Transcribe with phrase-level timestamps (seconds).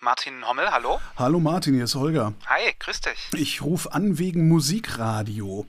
[0.00, 1.00] Martin Hommel, hallo?
[1.16, 2.32] Hallo Martin, hier ist Holger.
[2.46, 3.30] Hi, grüß dich.
[3.32, 5.66] Ich rufe an wegen Musikradio.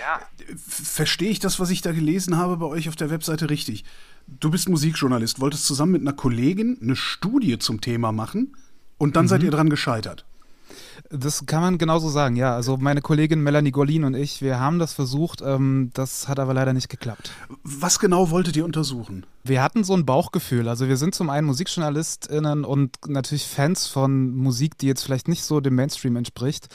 [0.00, 0.20] Ja.
[0.56, 3.84] Verstehe ich das, was ich da gelesen habe bei euch auf der Webseite richtig?
[4.26, 8.56] Du bist Musikjournalist, wolltest zusammen mit einer Kollegin eine Studie zum Thema machen
[8.96, 9.28] und dann mhm.
[9.28, 10.24] seid ihr dran gescheitert.
[11.10, 12.54] Das kann man genauso sagen, ja.
[12.54, 16.54] Also meine Kollegin Melanie Golin und ich, wir haben das versucht, ähm, das hat aber
[16.54, 17.32] leider nicht geklappt.
[17.62, 19.24] Was genau wolltet ihr untersuchen?
[19.44, 20.68] Wir hatten so ein Bauchgefühl.
[20.68, 25.44] Also wir sind zum einen MusikjournalistInnen und natürlich Fans von Musik, die jetzt vielleicht nicht
[25.44, 26.68] so dem Mainstream entspricht.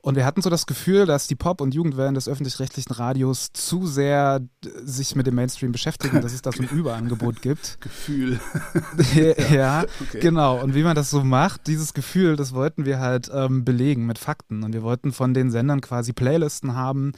[0.00, 3.86] Und wir hatten so das Gefühl, dass die Pop- und Jugendwellen des öffentlich-rechtlichen Radios zu
[3.86, 4.40] sehr
[4.82, 7.80] sich mit dem Mainstream beschäftigen, dass es da so ein Überangebot gibt.
[7.80, 8.40] Gefühl.
[9.14, 10.20] ja, ja okay.
[10.20, 10.60] genau.
[10.60, 14.18] Und wie man das so macht, dieses Gefühl, das wollten wir halt ähm, belegen mit
[14.18, 14.62] Fakten.
[14.62, 17.12] Und wir wollten von den Sendern quasi Playlisten haben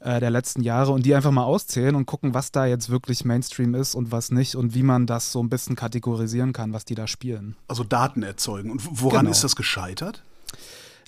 [0.00, 3.24] äh, der letzten Jahre und die einfach mal auszählen und gucken, was da jetzt wirklich
[3.24, 6.84] Mainstream ist und was nicht und wie man das so ein bisschen kategorisieren kann, was
[6.84, 7.56] die da spielen.
[7.68, 8.70] Also Daten erzeugen.
[8.70, 9.30] Und woran genau.
[9.30, 10.22] ist das gescheitert?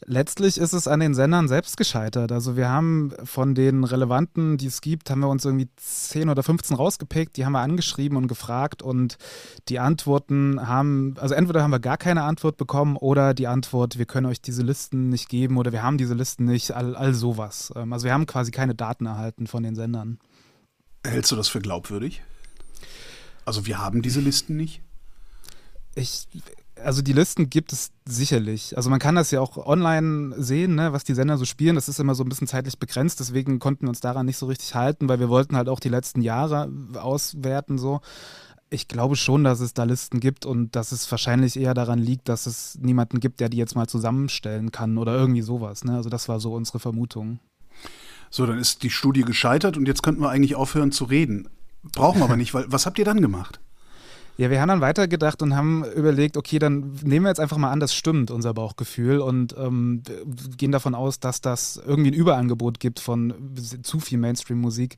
[0.06, 2.30] Letztlich ist es an den Sendern selbst gescheitert.
[2.30, 6.42] Also wir haben von den relevanten, die es gibt, haben wir uns irgendwie 10 oder
[6.42, 9.16] 15 rausgepickt, die haben wir angeschrieben und gefragt und
[9.69, 14.05] die Antworten haben, also entweder haben wir gar keine Antwort bekommen oder die Antwort, wir
[14.05, 17.72] können euch diese Listen nicht geben oder wir haben diese Listen nicht, all, all sowas.
[17.75, 20.19] Ähm, also wir haben quasi keine Daten erhalten von den Sendern.
[21.06, 22.22] Hältst du das für glaubwürdig?
[23.47, 24.82] Also wir haben diese Listen nicht?
[25.94, 26.27] Ich,
[26.83, 28.77] also die Listen gibt es sicherlich.
[28.77, 31.75] Also man kann das ja auch online sehen, ne, was die Sender so spielen.
[31.75, 34.47] Das ist immer so ein bisschen zeitlich begrenzt, deswegen konnten wir uns daran nicht so
[34.47, 38.00] richtig halten, weil wir wollten halt auch die letzten Jahre auswerten so.
[38.70, 42.28] Ich glaube schon, dass es da Listen gibt und dass es wahrscheinlich eher daran liegt,
[42.28, 45.84] dass es niemanden gibt, der die jetzt mal zusammenstellen kann oder irgendwie sowas.
[45.84, 45.94] Ne?
[45.94, 47.38] Also das war so unsere Vermutung.
[48.31, 51.48] So, dann ist die Studie gescheitert und jetzt könnten wir eigentlich aufhören zu reden.
[51.92, 53.61] Brauchen wir aber nicht, weil was habt ihr dann gemacht?
[54.36, 57.70] Ja, wir haben dann weitergedacht und haben überlegt, okay, dann nehmen wir jetzt einfach mal
[57.70, 60.02] an, das stimmt, unser Bauchgefühl, und ähm,
[60.56, 63.32] gehen davon aus, dass das irgendwie ein Überangebot gibt von
[63.82, 64.97] zu viel Mainstream-Musik.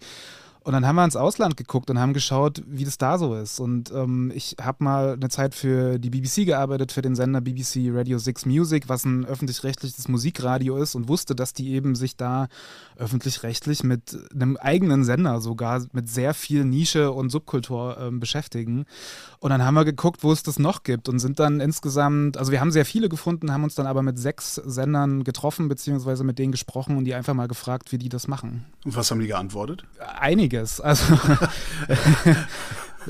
[0.66, 3.60] Und dann haben wir ins Ausland geguckt und haben geschaut, wie das da so ist.
[3.60, 7.92] Und ähm, ich habe mal eine Zeit für die BBC gearbeitet, für den Sender BBC
[7.92, 12.48] Radio 6 Music, was ein öffentlich-rechtliches Musikradio ist und wusste, dass die eben sich da
[12.96, 18.86] öffentlich-rechtlich mit einem eigenen Sender sogar mit sehr viel Nische und Subkultur ähm, beschäftigen.
[19.38, 22.50] Und dann haben wir geguckt, wo es das noch gibt und sind dann insgesamt, also
[22.50, 26.40] wir haben sehr viele gefunden, haben uns dann aber mit sechs Sendern getroffen, beziehungsweise mit
[26.40, 28.64] denen gesprochen und die einfach mal gefragt, wie die das machen.
[28.84, 29.84] Und was haben die geantwortet?
[30.56, 30.80] Einiges.
[30.80, 31.14] Also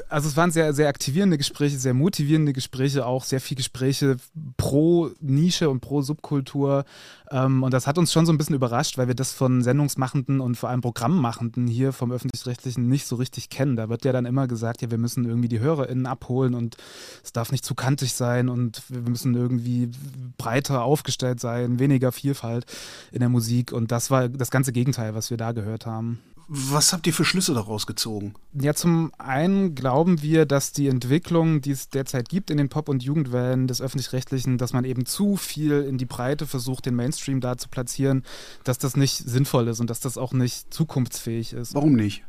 [0.08, 4.16] also es waren sehr, sehr aktivierende Gespräche, sehr motivierende Gespräche, auch sehr viele Gespräche
[4.56, 6.84] pro Nische und pro Subkultur.
[7.30, 10.40] Ähm, und das hat uns schon so ein bisschen überrascht, weil wir das von Sendungsmachenden
[10.40, 13.76] und vor allem Programmmachenden hier vom Öffentlich-Rechtlichen nicht so richtig kennen.
[13.76, 16.76] Da wird ja dann immer gesagt, ja, wir müssen irgendwie die HörerInnen abholen und
[17.24, 19.90] es darf nicht zu kantig sein und wir müssen irgendwie
[20.38, 22.66] breiter aufgestellt sein, weniger Vielfalt
[23.12, 23.72] in der Musik.
[23.72, 26.20] Und das war das ganze Gegenteil, was wir da gehört haben.
[26.48, 28.34] Was habt ihr für Schlüsse daraus gezogen?
[28.52, 32.88] Ja, zum einen glauben wir, dass die Entwicklung, die es derzeit gibt in den Pop-
[32.88, 37.40] und Jugendwellen des Öffentlich-Rechtlichen, dass man eben zu viel in die Breite versucht, den Mainstream
[37.40, 38.22] da zu platzieren,
[38.62, 41.74] dass das nicht sinnvoll ist und dass das auch nicht zukunftsfähig ist.
[41.74, 42.22] Warum nicht?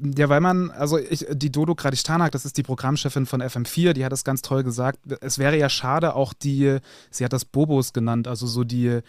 [0.00, 4.04] Ja, weil man, also ich, die Dodo Kradistanak, das ist die Programmchefin von FM4, die
[4.04, 5.00] hat das ganz toll gesagt.
[5.20, 6.78] Es wäre ja schade, auch die,
[7.10, 9.00] sie hat das Bobos genannt, also so die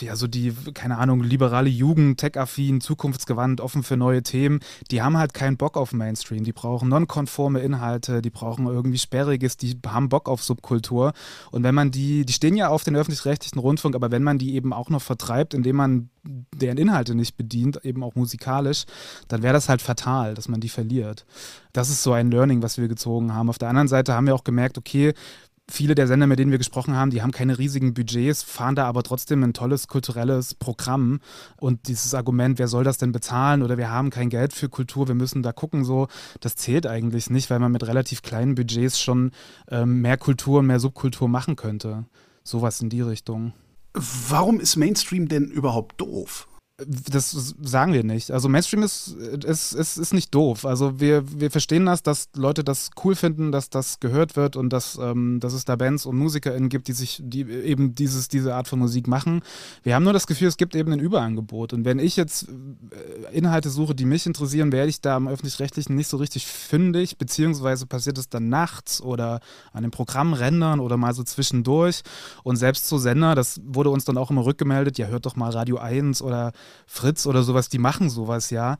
[0.00, 4.60] ja, so die, keine Ahnung, liberale Jugend, tech-affin, zukunftsgewandt, offen für neue Themen,
[4.90, 6.44] die haben halt keinen Bock auf Mainstream.
[6.44, 11.12] Die brauchen nonkonforme Inhalte, die brauchen irgendwie Sperriges, die haben Bock auf Subkultur.
[11.50, 14.54] Und wenn man die, die stehen ja auf den öffentlich-rechtlichen Rundfunk, aber wenn man die
[14.54, 16.10] eben auch noch vertreibt, indem man
[16.54, 18.84] deren Inhalte nicht bedient, eben auch musikalisch,
[19.28, 21.24] dann wäre das halt fatal, dass man die verliert.
[21.72, 23.48] Das ist so ein Learning, was wir gezogen haben.
[23.48, 25.14] Auf der anderen Seite haben wir auch gemerkt, okay,
[25.70, 28.86] viele der Sender, mit denen wir gesprochen haben, die haben keine riesigen Budgets, fahren da
[28.86, 31.20] aber trotzdem ein tolles kulturelles Programm.
[31.56, 35.08] Und dieses Argument, wer soll das denn bezahlen oder wir haben kein Geld für Kultur,
[35.08, 36.08] wir müssen da gucken, so,
[36.40, 39.30] das zählt eigentlich nicht, weil man mit relativ kleinen Budgets schon
[39.70, 42.04] ähm, mehr Kultur und mehr Subkultur machen könnte.
[42.42, 43.52] Sowas in die Richtung.
[43.92, 46.46] Warum ist Mainstream denn überhaupt doof?
[46.86, 48.30] Das sagen wir nicht.
[48.30, 49.08] Also Mainstream ist,
[49.44, 50.64] ist, ist, ist nicht doof.
[50.64, 54.70] Also wir, wir verstehen das, dass Leute das cool finden, dass das gehört wird und
[54.72, 58.54] dass, ähm, dass es da Bands und MusikerInnen gibt, die sich, die eben dieses, diese
[58.54, 59.42] Art von Musik machen.
[59.82, 61.72] Wir haben nur das Gefühl, es gibt eben ein Überangebot.
[61.72, 65.94] Und wenn ich jetzt äh, Inhalte suche, die mich interessieren, werde ich da am öffentlich-rechtlichen
[65.96, 69.40] nicht so richtig fündig, beziehungsweise passiert es dann nachts oder
[69.72, 72.02] an den Programmrändern oder mal so zwischendurch.
[72.42, 75.50] Und selbst so Sender, das wurde uns dann auch immer rückgemeldet, ja, hört doch mal
[75.50, 76.52] Radio 1 oder
[76.86, 78.76] Fritz oder sowas, die machen sowas ja.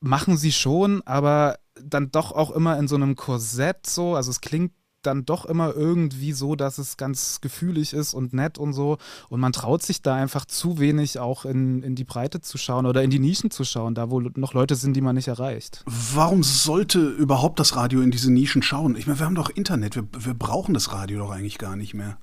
[0.00, 4.14] Machen sie schon, aber dann doch auch immer in so einem Korsett so.
[4.14, 4.72] Also es klingt
[5.06, 8.98] dann doch immer irgendwie so, dass es ganz gefühlig ist und nett und so.
[9.28, 12.86] Und man traut sich da einfach zu wenig auch in, in die Breite zu schauen
[12.86, 15.84] oder in die Nischen zu schauen, da wo noch Leute sind, die man nicht erreicht.
[15.86, 18.96] Warum sollte überhaupt das Radio in diese Nischen schauen?
[18.96, 21.94] Ich meine, wir haben doch Internet, wir, wir brauchen das Radio doch eigentlich gar nicht
[21.94, 22.16] mehr.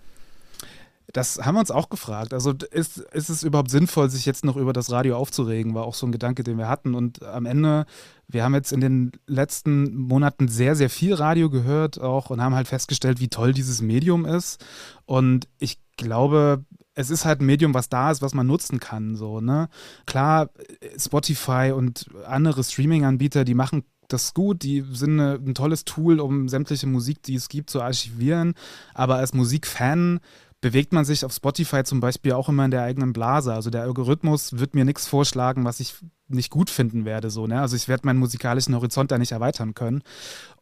[1.14, 2.34] Das haben wir uns auch gefragt.
[2.34, 5.74] Also ist, ist es überhaupt sinnvoll, sich jetzt noch über das Radio aufzuregen?
[5.74, 6.96] War auch so ein Gedanke, den wir hatten.
[6.96, 7.86] Und am Ende,
[8.28, 12.56] wir haben jetzt in den letzten Monaten sehr, sehr viel Radio gehört auch und haben
[12.56, 14.64] halt festgestellt, wie toll dieses Medium ist.
[15.06, 16.64] Und ich glaube,
[16.94, 19.16] es ist halt ein Medium, was da ist, was man nutzen kann.
[19.16, 19.70] So, ne?
[20.06, 20.50] Klar,
[20.98, 26.50] Spotify und andere Streaming-Anbieter, die machen das gut, die sind eine, ein tolles Tool, um
[26.50, 28.56] sämtliche Musik, die es gibt, zu archivieren.
[28.94, 30.20] Aber als Musikfan
[30.62, 33.54] bewegt man sich auf Spotify zum Beispiel auch immer in der eigenen Blase.
[33.54, 35.96] Also der Algorithmus wird mir nichts vorschlagen, was ich
[36.32, 37.30] nicht gut finden werde.
[37.30, 37.62] So, ne?
[37.62, 40.02] Also ich werde meinen musikalischen Horizont da nicht erweitern können.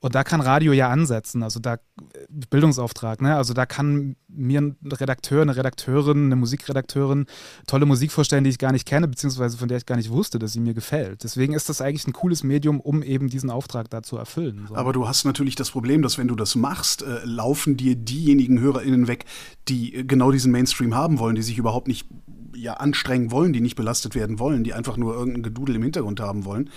[0.02, 1.44] Und da kann Radio ja ansetzen.
[1.44, 1.78] Also da
[2.50, 3.36] Bildungsauftrag, ne?
[3.36, 7.26] Also da kann mir ein Redakteur, eine Redakteurin, eine Musikredakteurin
[7.68, 10.40] tolle Musik vorstellen, die ich gar nicht kenne, beziehungsweise von der ich gar nicht wusste,
[10.40, 11.24] dass sie mir gefällt.
[11.24, 14.66] Deswegen ist das eigentlich ein cooles Medium, um eben diesen Auftrag da zu erfüllen.
[14.70, 14.76] So.
[14.76, 18.60] Aber du hast natürlich das Problem, dass wenn du das machst, äh, laufen dir diejenigen
[18.60, 19.26] HörerInnen weg,
[19.68, 22.08] die genau diesen Mainstream haben wollen, die sich überhaupt nicht
[22.62, 26.20] ja anstrengen wollen, die nicht belastet werden wollen, die einfach nur irgendein Gedudel im Hintergrund
[26.20, 26.70] haben wollen.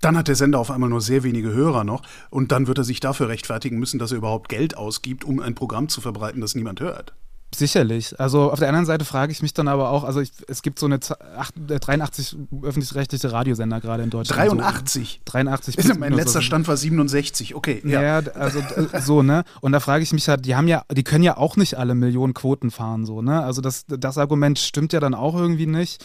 [0.00, 2.84] Dann hat der Sender auf einmal nur sehr wenige Hörer noch und dann wird er
[2.84, 6.54] sich dafür rechtfertigen müssen, dass er überhaupt Geld ausgibt, um ein Programm zu verbreiten, das
[6.54, 7.14] niemand hört.
[7.54, 8.18] Sicherlich.
[8.20, 10.78] Also auf der anderen Seite frage ich mich dann aber auch, also ich, es gibt
[10.78, 14.50] so eine 83 äh, öffentlich-rechtliche Radiosender gerade in Deutschland.
[14.50, 15.20] 83?
[15.24, 15.78] So, 83.
[15.78, 17.80] Ist mein letzter Stand war 67, okay.
[17.84, 19.44] Ja, ja also äh, so, ne?
[19.60, 21.94] Und da frage ich mich halt, die haben ja, die können ja auch nicht alle
[21.94, 23.42] Millionen Quoten fahren, so, ne?
[23.42, 26.04] Also das, das Argument stimmt ja dann auch irgendwie nicht.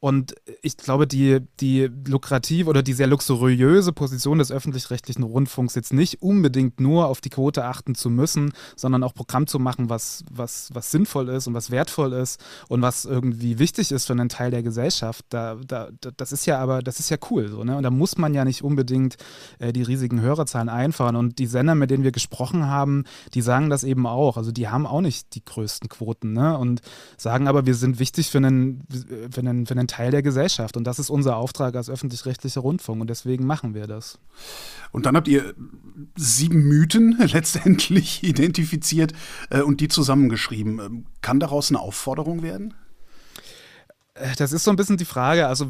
[0.00, 5.92] Und ich glaube, die, die lukrative oder die sehr luxuriöse Position des öffentlich-rechtlichen Rundfunks jetzt
[5.92, 10.24] nicht unbedingt nur auf die Quote achten zu müssen, sondern auch Programm zu machen, was,
[10.30, 14.28] was, was sinnvoll ist und was wertvoll ist und was irgendwie wichtig ist für einen
[14.28, 15.24] Teil der Gesellschaft.
[15.30, 17.48] Da, da, das ist ja aber, das ist ja cool.
[17.48, 17.76] So, ne?
[17.76, 19.16] Und da muss man ja nicht unbedingt
[19.58, 21.16] äh, die riesigen Hörerzahlen einfahren.
[21.16, 23.02] Und die Sender, mit denen wir gesprochen haben,
[23.34, 24.36] die sagen das eben auch.
[24.36, 26.56] Also die haben auch nicht die größten Quoten, ne?
[26.56, 26.82] Und
[27.16, 28.86] sagen aber, wir sind wichtig für einen,
[29.32, 30.76] für einen, für einen Teil der Gesellschaft.
[30.76, 33.00] Und das ist unser Auftrag als öffentlich-rechtlicher Rundfunk.
[33.00, 34.18] Und deswegen machen wir das.
[34.92, 35.54] Und dann habt ihr
[36.16, 39.12] sieben Mythen letztendlich identifiziert
[39.50, 40.78] äh, und die zusammengeschrieben.
[40.78, 42.74] Ähm, kann daraus eine Aufforderung werden?
[44.18, 45.68] Äh, das ist so ein bisschen die Frage, also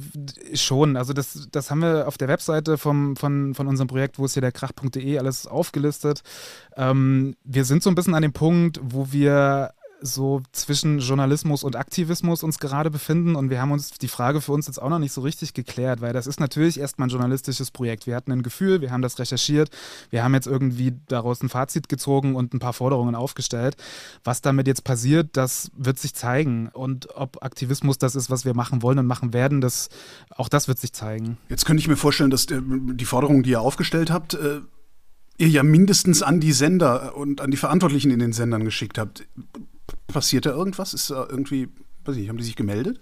[0.55, 4.25] schon, also das, das haben wir auf der Webseite vom, von, von unserem Projekt, wo
[4.25, 6.23] ist hier der krach.de alles aufgelistet.
[6.76, 11.77] Ähm, wir sind so ein bisschen an dem Punkt, wo wir so zwischen Journalismus und
[11.77, 14.99] Aktivismus uns gerade befinden und wir haben uns die Frage für uns jetzt auch noch
[14.99, 18.06] nicht so richtig geklärt, weil das ist natürlich erstmal ein journalistisches Projekt.
[18.06, 19.71] Wir hatten ein Gefühl, wir haben das recherchiert,
[20.11, 23.77] wir haben jetzt irgendwie daraus ein Fazit gezogen und ein paar Forderungen aufgestellt.
[24.25, 28.55] Was damit jetzt passiert, das wird sich zeigen und ob Aktivismus das ist, was wir
[28.55, 29.89] machen wollen und machen werden, das
[30.31, 31.39] auch das wird sich zeigen.
[31.49, 34.61] Jetzt könnte ich mir vorstellen, dass äh, die Forderungen, die ihr aufgestellt habt, äh,
[35.39, 39.25] ihr ja mindestens an die Sender und an die Verantwortlichen in den Sendern geschickt habt.
[40.08, 40.94] Passiert da irgendwas?
[40.94, 41.69] Ist da irgendwie,
[42.05, 43.00] weiß ich, haben die sich gemeldet?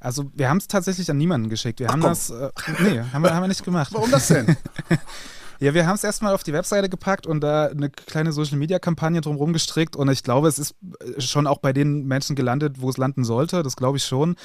[0.00, 1.80] Also wir haben es tatsächlich an niemanden geschickt.
[1.80, 2.10] Wir Ach, haben komm.
[2.10, 3.92] das, äh, nee, haben wir, haben wir nicht gemacht.
[3.92, 4.56] Warum das denn?
[5.62, 9.52] Ja, wir haben es erstmal auf die Webseite gepackt und da eine kleine Social-Media-Kampagne drumherum
[9.52, 9.94] gestrickt.
[9.94, 10.74] Und ich glaube, es ist
[11.18, 13.62] schon auch bei den Menschen gelandet, wo es landen sollte.
[13.62, 14.36] Das glaube ich schon.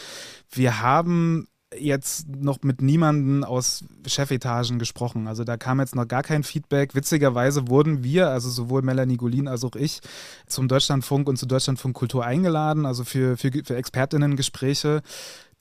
[0.52, 1.48] Wir haben
[1.80, 5.28] jetzt noch mit niemanden aus Chefetagen gesprochen.
[5.28, 6.96] Also da kam jetzt noch gar kein Feedback.
[6.96, 10.02] Witzigerweise wurden wir, also sowohl Melanie Golin als auch ich,
[10.48, 15.02] zum Deutschlandfunk und zu Deutschlandfunk Kultur eingeladen, also für, für, für Expertinnen-Gespräche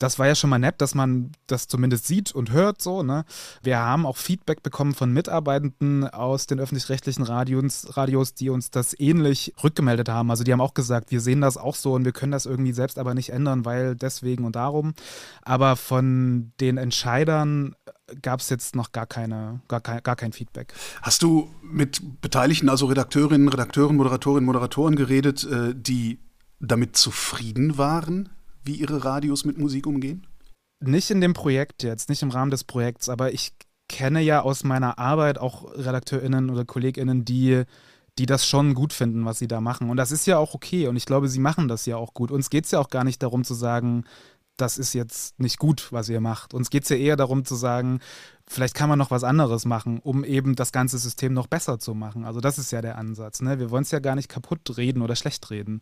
[0.05, 3.03] das war ja schon mal nett, dass man das zumindest sieht und hört so.
[3.03, 3.25] Ne?
[3.63, 8.95] Wir haben auch Feedback bekommen von Mitarbeitenden aus den öffentlich-rechtlichen Radios, Radios, die uns das
[9.01, 10.31] ähnlich rückgemeldet haben.
[10.31, 12.75] Also die haben auch gesagt, wir sehen das auch so und wir können das irgendwie
[12.75, 14.93] selbst aber nicht ändern, weil deswegen und darum.
[15.41, 17.75] Aber von den Entscheidern
[18.21, 20.75] gab es jetzt noch gar, keine, gar, kein, gar kein Feedback.
[21.01, 26.19] Hast du mit Beteiligten, also Redakteurinnen, Redakteuren, Moderatorinnen, Moderatoren geredet, äh, die
[26.61, 28.29] damit zufrieden waren?
[28.65, 30.27] Wie ihre Radios mit Musik umgehen?
[30.81, 33.53] Nicht in dem Projekt jetzt, nicht im Rahmen des Projekts, aber ich
[33.89, 37.65] kenne ja aus meiner Arbeit auch RedakteurInnen oder KollegInnen, die,
[38.19, 39.91] die das schon gut finden, was sie da machen.
[39.91, 40.89] Und das ist ja auch okay.
[40.89, 42.31] Und ich glaube, sie machen das ja auch gut.
[42.31, 44.05] Uns geht es ja auch gar nicht darum zu sagen,
[44.57, 46.55] das ist jetzt nicht gut, was ihr macht.
[46.55, 48.01] Uns geht es ja eher darum zu sagen,
[48.47, 51.95] vielleicht kann man noch was anderes machen, um eben das ganze System noch besser zu
[51.95, 52.25] machen.
[52.25, 53.41] Also das ist ja der Ansatz.
[53.41, 53.59] Ne?
[53.59, 55.81] Wir wollen es ja gar nicht kaputt reden oder schlecht reden.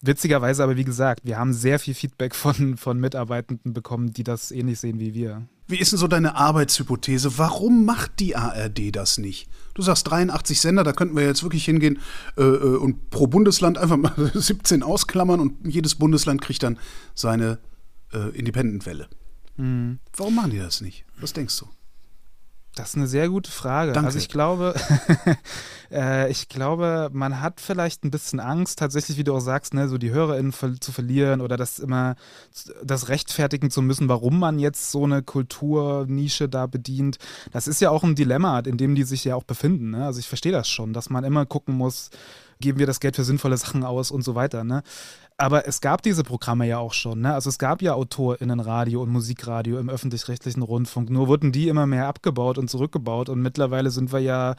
[0.00, 4.50] Witzigerweise aber, wie gesagt, wir haben sehr viel Feedback von, von Mitarbeitenden bekommen, die das
[4.50, 5.46] ähnlich sehen wie wir.
[5.66, 7.36] Wie ist denn so deine Arbeitshypothese?
[7.36, 9.50] Warum macht die ARD das nicht?
[9.74, 11.98] Du sagst 83 Sender, da könnten wir jetzt wirklich hingehen
[12.38, 16.78] äh, äh und pro Bundesland einfach mal 17 ausklammern und jedes Bundesland kriegt dann
[17.14, 17.58] seine
[18.14, 19.08] äh, Independent-Welle.
[19.58, 19.98] Mhm.
[20.16, 21.04] Warum machen die das nicht?
[21.20, 21.66] Was denkst du?
[22.78, 23.92] Das ist eine sehr gute Frage.
[23.92, 24.06] Danke.
[24.06, 24.74] Also ich glaube,
[25.90, 29.88] äh, ich glaube, man hat vielleicht ein bisschen Angst, tatsächlich, wie du auch sagst, ne,
[29.88, 32.14] so die HörerInnen ver zu verlieren oder das immer
[32.84, 37.18] das rechtfertigen zu müssen, warum man jetzt so eine Kulturnische da bedient.
[37.52, 39.90] Das ist ja auch ein Dilemma, in dem die sich ja auch befinden.
[39.90, 40.06] Ne?
[40.06, 42.10] Also ich verstehe das schon, dass man immer gucken muss,
[42.60, 44.64] geben wir das Geld für sinnvolle Sachen aus und so weiter.
[44.64, 44.82] Ne?
[45.36, 47.20] Aber es gab diese Programme ja auch schon.
[47.20, 47.32] Ne?
[47.32, 51.10] Also es gab ja AutorInnenradio und Musikradio im öffentlich-rechtlichen Rundfunk.
[51.10, 53.28] Nur wurden die immer mehr abgebaut und zurückgebaut.
[53.28, 54.56] Und mittlerweile sind wir ja, äh,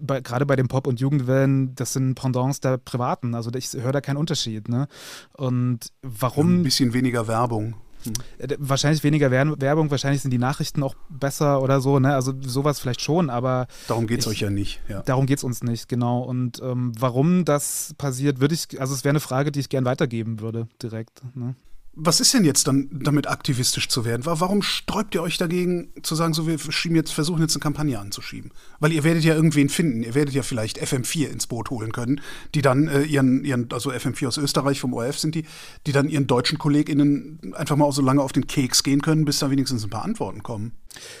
[0.00, 3.34] bei, gerade bei den Pop- und Jugendwellen, das sind Pendants der Privaten.
[3.34, 4.68] Also ich höre da keinen Unterschied.
[4.68, 4.88] Ne?
[5.36, 6.60] Und warum.
[6.60, 7.76] Ein bisschen weniger Werbung.
[8.04, 8.12] Hm.
[8.58, 12.14] Wahrscheinlich weniger Werbung, wahrscheinlich sind die Nachrichten auch besser oder so, ne?
[12.14, 13.66] Also sowas vielleicht schon, aber.
[13.88, 15.02] Darum geht es euch ja nicht, ja.
[15.02, 16.20] Darum geht es uns nicht, genau.
[16.20, 19.84] Und ähm, warum das passiert, würde ich, also es wäre eine Frage, die ich gern
[19.84, 21.22] weitergeben würde, direkt.
[21.34, 21.54] Ne?
[22.02, 24.24] Was ist denn jetzt dann damit aktivistisch zu werden?
[24.24, 27.98] Warum sträubt ihr euch dagegen zu sagen, so wir schieben jetzt, versuchen jetzt eine Kampagne
[27.98, 28.52] anzuschieben?
[28.78, 32.22] Weil ihr werdet ja irgendwen finden, ihr werdet ja vielleicht FM4 ins Boot holen können,
[32.54, 35.44] die dann äh, ihren, ihren, also FM4 aus Österreich vom ORF sind die,
[35.86, 39.40] die dann ihren deutschen KollegInnen einfach mal so lange auf den Keks gehen können, bis
[39.40, 40.72] da wenigstens ein paar Antworten kommen.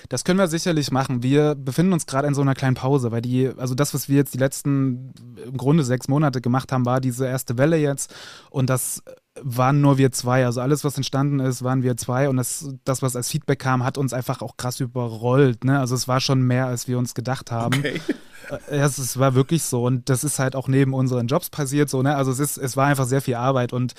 [0.08, 1.22] Das können wir sicherlich machen.
[1.22, 4.16] Wir befinden uns gerade in so einer kleinen Pause, weil die, also das, was wir
[4.16, 5.12] jetzt die letzten
[5.44, 8.14] im Grunde sechs Monate gemacht haben, war diese erste Welle jetzt
[8.50, 9.02] und das
[9.42, 10.44] waren nur wir zwei.
[10.44, 12.28] Also alles, was entstanden ist, waren wir zwei.
[12.28, 15.64] Und das, das was als Feedback kam, hat uns einfach auch krass überrollt.
[15.64, 15.78] Ne?
[15.78, 17.78] Also es war schon mehr, als wir uns gedacht haben.
[17.78, 18.00] Okay.
[18.50, 19.84] Äh, ja, es, war wirklich so.
[19.84, 22.02] Und das ist halt auch neben unseren Jobs passiert so.
[22.02, 22.16] Ne?
[22.16, 23.72] Also es, ist, es war einfach sehr viel Arbeit.
[23.72, 23.94] Und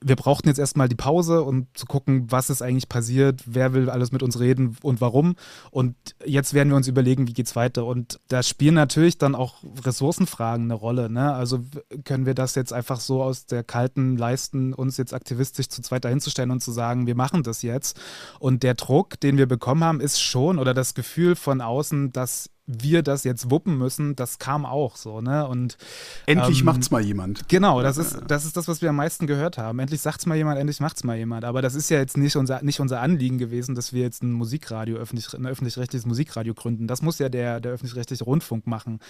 [0.00, 3.90] wir brauchten jetzt erstmal die Pause und zu gucken, was ist eigentlich passiert, wer will
[3.90, 5.34] alles mit uns reden und warum.
[5.70, 7.84] Und jetzt werden wir uns überlegen, wie geht's weiter.
[7.84, 11.10] Und da spielen natürlich dann auch Ressourcenfragen eine Rolle.
[11.10, 11.32] Ne?
[11.32, 11.60] Also
[12.04, 16.04] können wir das jetzt einfach so aus der kalten leisten, uns jetzt aktivistisch zu zweit
[16.04, 17.98] dahinzustellen und zu sagen, wir machen das jetzt.
[18.38, 22.50] Und der Druck, den wir bekommen haben, ist schon oder das Gefühl von außen, dass
[22.68, 25.48] wir das jetzt wuppen müssen, das kam auch so, ne?
[25.48, 25.78] Und
[26.26, 27.48] endlich ähm, macht's mal jemand.
[27.48, 29.78] Genau, das ist, das ist das, was wir am meisten gehört haben.
[29.78, 31.46] Endlich sagt's mal jemand, endlich macht's mal jemand.
[31.46, 34.32] Aber das ist ja jetzt nicht unser, nicht unser Anliegen gewesen, dass wir jetzt ein
[34.32, 36.86] Musikradio, öffentlich, ein öffentlich-rechtliches Musikradio gründen.
[36.86, 39.00] Das muss ja der, der öffentlich-rechtliche Rundfunk machen.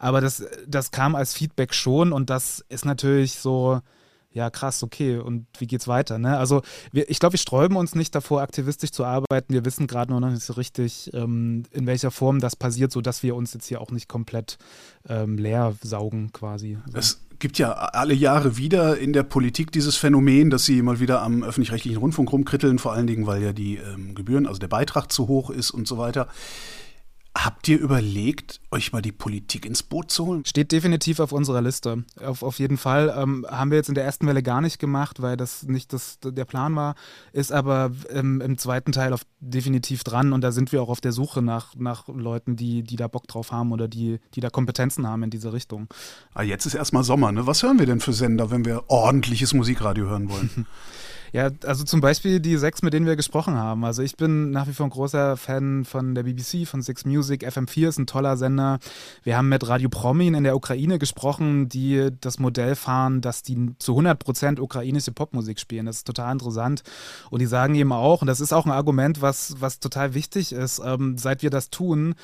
[0.00, 3.80] Aber das, das kam als Feedback schon und das ist natürlich so
[4.36, 6.18] ja krass, okay, und wie geht's weiter?
[6.18, 6.36] Ne?
[6.36, 6.60] Also
[6.92, 9.54] wir, ich glaube, wir sträuben uns nicht davor, aktivistisch zu arbeiten.
[9.54, 13.34] Wir wissen gerade noch nicht so richtig, ähm, in welcher Form das passiert, sodass wir
[13.34, 14.58] uns jetzt hier auch nicht komplett
[15.08, 16.76] ähm, leer saugen quasi.
[16.84, 16.98] Also.
[16.98, 21.22] Es gibt ja alle Jahre wieder in der Politik dieses Phänomen, dass sie mal wieder
[21.22, 25.10] am öffentlich-rechtlichen Rundfunk rumkritteln, vor allen Dingen, weil ja die ähm, Gebühren, also der Beitrag
[25.10, 26.28] zu hoch ist und so weiter.
[27.44, 30.44] Habt ihr überlegt, euch mal die Politik ins Boot zu holen?
[30.46, 32.04] Steht definitiv auf unserer Liste.
[32.18, 33.14] Auf, auf jeden Fall.
[33.14, 36.18] Ähm, haben wir jetzt in der ersten Welle gar nicht gemacht, weil das nicht das,
[36.22, 36.94] der Plan war.
[37.32, 41.02] Ist aber ähm, im zweiten Teil auf, definitiv dran und da sind wir auch auf
[41.02, 44.48] der Suche nach, nach Leuten, die, die da Bock drauf haben oder die, die da
[44.48, 45.88] Kompetenzen haben in diese Richtung.
[46.32, 47.46] Ah, jetzt ist erstmal Sommer, ne?
[47.46, 50.66] Was hören wir denn für Sender, wenn wir ordentliches Musikradio hören wollen?
[51.32, 53.84] Ja, also zum Beispiel die sechs, mit denen wir gesprochen haben.
[53.84, 57.46] Also ich bin nach wie vor ein großer Fan von der BBC, von Six Music.
[57.46, 58.78] FM4 ist ein toller Sender.
[59.22, 63.74] Wir haben mit Radio Promin in der Ukraine gesprochen, die das Modell fahren, dass die
[63.78, 65.86] zu 100 Prozent ukrainische Popmusik spielen.
[65.86, 66.82] Das ist total interessant.
[67.30, 70.52] Und die sagen eben auch, und das ist auch ein Argument, was, was total wichtig
[70.52, 72.14] ist, ähm, seit wir das tun,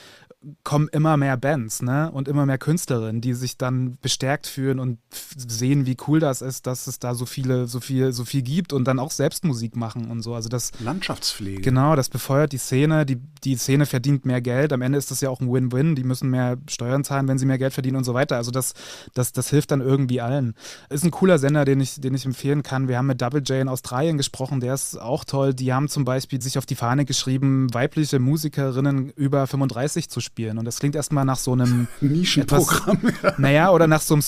[0.65, 2.11] kommen immer mehr Bands ne?
[2.11, 4.99] und immer mehr Künstlerinnen, die sich dann bestärkt fühlen und
[5.37, 8.73] sehen, wie cool das ist, dass es da so viele, so viel, so viel gibt
[8.73, 10.35] und dann auch selbst Musik machen und so.
[10.35, 11.63] Also das Landschaftspflege.
[11.63, 13.07] Genau, das befeuert die Szene.
[13.07, 14.73] Die, die Szene verdient mehr Geld.
[14.73, 15.95] Am Ende ist das ja auch ein Win-Win.
[15.95, 18.37] Die müssen mehr Steuern zahlen, wenn sie mehr Geld verdienen und so weiter.
[18.37, 18.75] Also das,
[19.15, 20.55] das, das hilft dann irgendwie allen.
[20.91, 22.89] Ist ein cooler Sender, den ich, den ich empfehlen kann.
[22.89, 25.55] Wir haben mit Double J in Australien gesprochen, der ist auch toll.
[25.55, 30.59] Die haben zum Beispiel sich auf die Fahne geschrieben, weibliche Musikerinnen über 35 zu spielen.
[30.59, 32.99] Und das klingt erstmal nach so einem Nischenprogramm.
[33.07, 34.23] Etwas, naja, oder nach so einem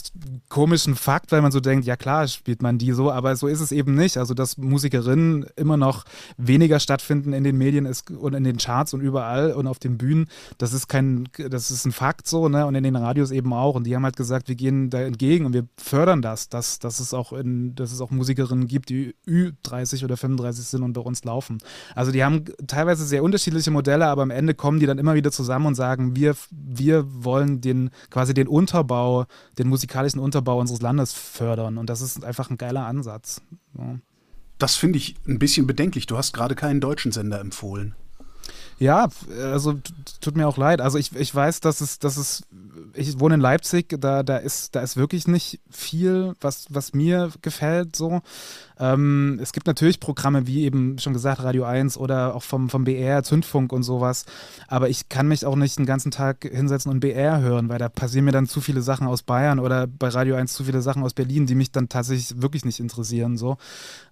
[0.49, 3.61] komischen Fakt, weil man so denkt, ja klar, spielt man die so, aber so ist
[3.61, 4.17] es eben nicht.
[4.17, 6.05] Also, Musikerinnen immer noch
[6.37, 9.99] weniger stattfinden in den Medien ist, und in den Charts und überall und auf den
[9.99, 10.27] Bühnen,
[10.59, 12.67] das ist kein, das ist ein Fakt so, ne?
[12.67, 13.75] Und in den Radios eben auch.
[13.75, 17.01] Und die haben halt gesagt, wir gehen da entgegen und wir fördern das, dass, dass
[17.01, 21.01] es auch in, dass es auch Musikerinnen gibt, die Ü30 oder 35 sind und bei
[21.01, 21.59] uns laufen.
[21.95, 25.33] Also die haben teilweise sehr unterschiedliche Modelle, aber am Ende kommen die dann immer wieder
[25.33, 29.27] zusammen und sagen, sagen, wir, wir wollen den quasi den Unterbau,
[29.59, 31.79] den musikalischen Unterbau unseres Landes fördern.
[31.79, 33.41] Und das ist einfach ein geiler Ansatz.
[33.79, 33.97] Ja.
[34.59, 36.07] Das finde ich ein bisschen bedenklich.
[36.07, 37.95] Du hast gerade keinen deutschen Sender empfohlen.
[38.79, 39.09] Ja,
[39.41, 39.79] also
[40.21, 40.81] tut mir auch leid.
[40.81, 42.43] Also ich, ich weiß, dass es, dass es,
[42.95, 47.31] ich wohne in Leipzig, da, da ist, da ist wirklich nicht viel, was, was mir
[47.41, 48.21] gefällt so.
[48.79, 52.85] Ähm, es gibt natürlich Programme wie eben schon gesagt Radio 1 oder auch vom, vom
[52.85, 54.25] BR, Zündfunk und sowas.
[54.69, 57.89] Aber ich kann mich auch nicht den ganzen Tag hinsetzen und BR hören, weil da
[57.89, 61.03] passieren mir dann zu viele Sachen aus Bayern oder bei Radio 1 zu viele Sachen
[61.03, 63.37] aus Berlin, die mich dann tatsächlich wirklich nicht interessieren.
[63.37, 63.57] So.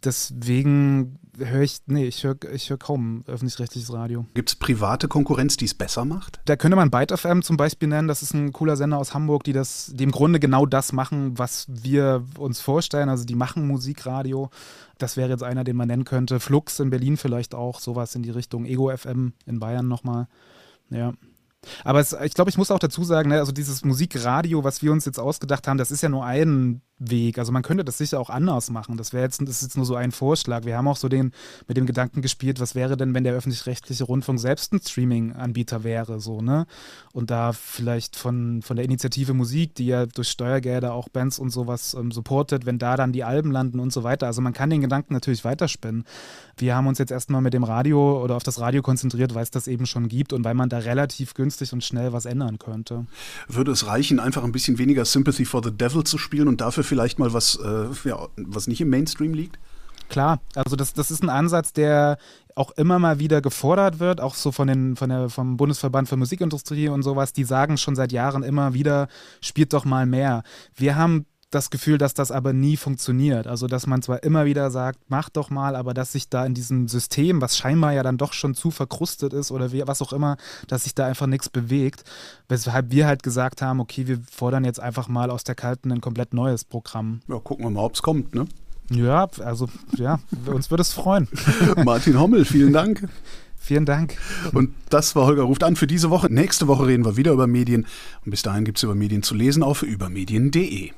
[0.04, 4.26] Deswegen höre ich, nee, ich höre ich hör kaum öffentlich-rechtliches Radio.
[4.34, 6.40] Gibt es private Konkurrenz, die es besser macht?
[6.44, 8.08] Da könnte man Byte FM zum Beispiel nennen.
[8.08, 11.38] Das ist ein cooler Sender aus Hamburg, die das, die im Grunde genau das machen,
[11.38, 13.08] was wir uns vorstellen.
[13.08, 14.50] Also die machen Musikradio.
[14.98, 16.40] Das wäre jetzt einer, den man nennen könnte.
[16.40, 18.64] Flux in Berlin vielleicht auch, sowas in die Richtung.
[18.64, 20.28] Ego FM in Bayern nochmal.
[20.90, 21.14] Ja.
[21.84, 24.92] Aber es, ich glaube, ich muss auch dazu sagen, ne, also dieses Musikradio, was wir
[24.92, 27.38] uns jetzt ausgedacht haben, das ist ja nur ein Weg.
[27.38, 28.96] Also man könnte das sicher auch anders machen.
[28.96, 30.64] Das wäre jetzt, ist jetzt nur so ein Vorschlag.
[30.64, 31.32] Wir haben auch so den
[31.66, 36.20] mit dem Gedanken gespielt, was wäre denn, wenn der öffentlich-rechtliche Rundfunk selbst ein Streaming-Anbieter wäre,
[36.20, 36.66] so, ne?
[37.12, 41.50] Und da vielleicht von, von der Initiative Musik, die ja durch Steuergelder auch Bands und
[41.50, 44.26] sowas ähm, supportet, wenn da dann die Alben landen und so weiter.
[44.26, 46.04] Also man kann den Gedanken natürlich weiterspinnen.
[46.56, 49.50] Wir haben uns jetzt erstmal mit dem Radio oder auf das Radio konzentriert, weil es
[49.50, 53.06] das eben schon gibt und weil man da relativ günstig und schnell was ändern könnte.
[53.48, 56.84] Würde es reichen, einfach ein bisschen weniger Sympathy for the Devil zu spielen und dafür
[56.84, 59.58] vielleicht mal was, äh, ja, was nicht im Mainstream liegt?
[60.08, 62.18] Klar, also das, das ist ein Ansatz, der
[62.54, 66.16] auch immer mal wieder gefordert wird, auch so von den, von der, vom Bundesverband für
[66.16, 69.08] Musikindustrie und sowas, die sagen schon seit Jahren immer wieder,
[69.40, 70.42] spielt doch mal mehr.
[70.74, 73.46] Wir haben das Gefühl, dass das aber nie funktioniert.
[73.46, 76.54] Also, dass man zwar immer wieder sagt, mach doch mal, aber dass sich da in
[76.54, 80.12] diesem System, was scheinbar ja dann doch schon zu verkrustet ist oder wie, was auch
[80.12, 82.04] immer, dass sich da einfach nichts bewegt.
[82.48, 86.00] Weshalb wir halt gesagt haben, okay, wir fordern jetzt einfach mal aus der Kalten ein
[86.00, 87.20] komplett neues Programm.
[87.28, 88.46] Ja, gucken wir mal, ob es kommt, ne?
[88.90, 91.28] Ja, also, ja, uns würde es freuen.
[91.84, 93.08] Martin Hommel, vielen Dank.
[93.58, 94.16] Vielen Dank.
[94.52, 96.32] Und das war Holger ruft an für diese Woche.
[96.32, 97.86] Nächste Woche reden wir wieder über Medien.
[98.24, 100.90] Und bis dahin gibt es über Medien zu lesen auf übermedien.de.